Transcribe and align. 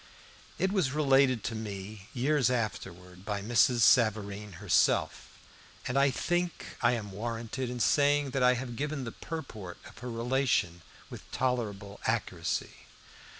It 0.57 0.71
was 0.71 0.93
related 0.93 1.43
to 1.43 1.53
me 1.53 2.07
years 2.11 2.49
afterwards 2.49 3.21
by 3.21 3.43
Mrs. 3.43 3.81
Savareen 3.81 4.53
herself, 4.53 5.37
and 5.87 5.95
I 5.95 6.09
think 6.09 6.75
I 6.81 6.93
am 6.93 7.11
warranted 7.11 7.69
in 7.69 7.79
saying 7.79 8.31
that 8.31 8.41
I 8.41 8.55
have 8.55 8.75
given 8.75 9.03
the 9.03 9.11
purport 9.11 9.77
of 9.85 9.99
her 9.99 10.09
relation 10.09 10.81
with 11.11 11.31
tolerable 11.31 11.99
accuracy. 12.07 12.87